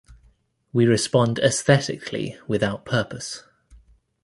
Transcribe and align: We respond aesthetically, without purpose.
We 0.73 0.87
respond 0.87 1.37
aesthetically, 1.37 2.35
without 2.47 2.85
purpose. 2.85 3.43